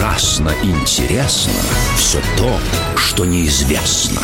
[0.00, 1.52] Ужасно интересно
[1.94, 2.50] все то,
[2.96, 4.22] что неизвестно.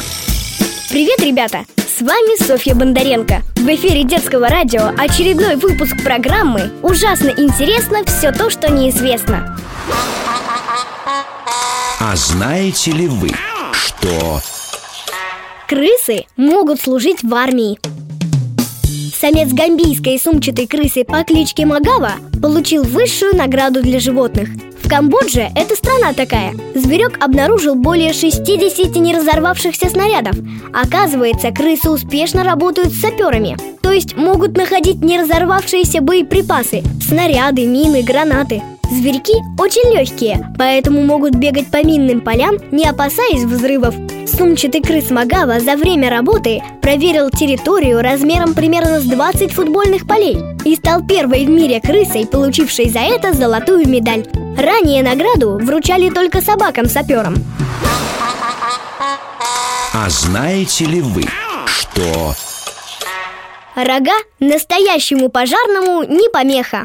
[0.89, 1.67] Привет, ребята!
[1.77, 3.43] С вами Софья Бондаренко.
[3.57, 9.55] В эфире детского радио очередной выпуск программы «Ужасно интересно все то, что неизвестно».
[12.01, 13.29] А знаете ли вы,
[13.75, 14.41] что
[15.69, 17.79] Крысы могут служить в армии.
[19.15, 24.49] Самец гамбийской сумчатой крысы по кличке Магава получил высшую награду для животных.
[24.87, 30.37] В Камбодже, это страна такая, зверек обнаружил более 60 неразорвавшихся снарядов.
[30.73, 38.63] Оказывается, крысы успешно работают с саперами, то есть могут находить неразорвавшиеся боеприпасы, снаряды, мины, гранаты.
[38.89, 43.97] Зверьки очень легкие, поэтому могут бегать по минным полям, не опасаясь взрывов.
[44.25, 50.75] Сумчатый крыс Магава за время работы проверил территорию размером примерно с 20 футбольных полей и
[50.75, 54.27] стал первой в мире крысой, получившей за это золотую медаль.
[54.59, 57.37] Ранее награду вручали только собакам-саперам.
[59.95, 61.23] А знаете ли вы,
[61.67, 62.35] что
[63.77, 66.83] Рога настоящему пожарному не помеха.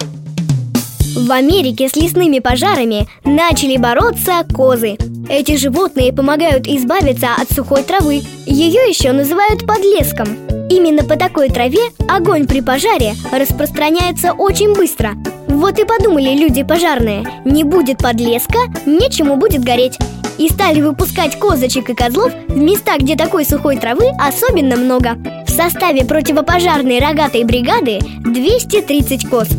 [1.15, 4.95] В Америке с лесными пожарами начали бороться козы.
[5.29, 8.21] Эти животные помогают избавиться от сухой травы.
[8.45, 10.27] Ее еще называют подлеском.
[10.69, 15.11] Именно по такой траве огонь при пожаре распространяется очень быстро.
[15.49, 19.97] Вот и подумали люди пожарные, не будет подлеска, нечему будет гореть.
[20.37, 25.17] И стали выпускать козочек и козлов в места, где такой сухой травы особенно много.
[25.45, 29.49] В составе противопожарной рогатой бригады 230 коз.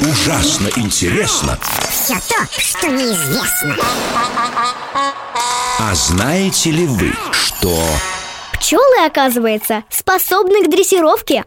[0.00, 1.58] Ужасно интересно?
[1.90, 3.76] Все то, что неизвестно.
[5.78, 7.78] А знаете ли вы, что
[8.52, 11.44] Пчелы, оказывается, способны к дрессировке.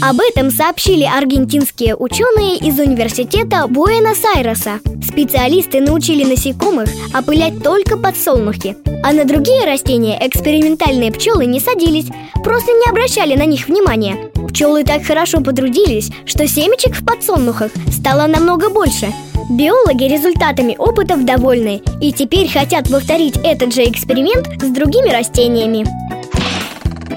[0.00, 4.78] Об этом сообщили аргентинские ученые из университета Буэнос-Айреса.
[5.02, 12.06] Специалисты научили насекомых опылять только подсолнухи, а на другие растения экспериментальные пчелы не садились,
[12.44, 14.30] просто не обращали на них внимания.
[14.48, 19.12] Пчелы так хорошо потрудились, что семечек в подсолнухах стало намного больше.
[19.50, 25.86] Биологи результатами опытов довольны и теперь хотят повторить этот же эксперимент с другими растениями.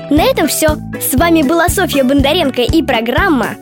[0.09, 0.77] На этом все.
[0.99, 3.55] С вами была Софья Бондаренко и программа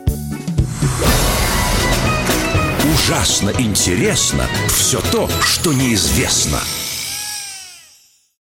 [3.10, 6.60] ужасно интересно все то, что неизвестно?